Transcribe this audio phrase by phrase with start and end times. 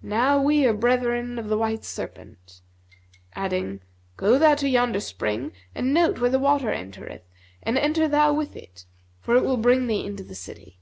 [0.00, 2.62] Now we are brethren of the white serpent,'
[3.34, 3.82] adding,
[4.16, 7.28] 'Go thou to yonder spring and note where the water entereth,
[7.62, 8.86] and enter thou with it;
[9.20, 10.78] for it will bring thee into the city.'